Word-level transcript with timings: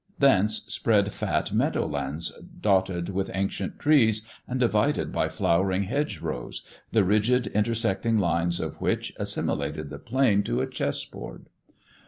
Thence 0.17 0.63
spread 0.67 1.13
fat 1.13 1.53
meadow 1.53 1.85
lands 1.85 2.31
dotted 2.59 3.09
with 3.09 3.29
ancient 3.35 3.77
trees, 3.77 4.25
and 4.47 4.59
divided 4.59 5.11
by 5.11 5.29
flowering 5.29 5.83
hedge 5.83 6.21
rows, 6.21 6.63
the 6.91 7.03
rigid 7.03 7.45
intersecting 7.45 8.17
lines 8.17 8.59
of 8.59 8.81
which 8.81 9.13
assimilated 9.17 9.91
the 9.91 9.99
plain 9.99 10.41
to 10.41 10.59
a 10.59 10.65
chess 10.65 11.05
board. 11.05 11.49